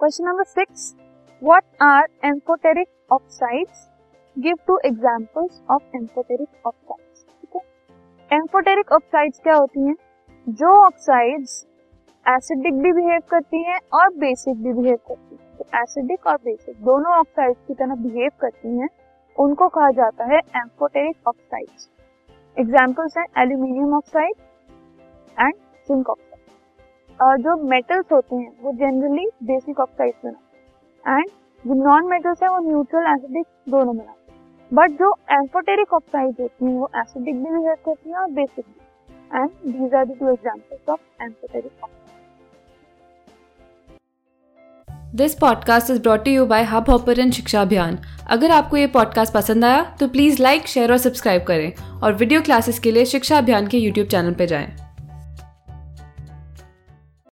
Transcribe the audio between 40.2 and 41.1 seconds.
two examples of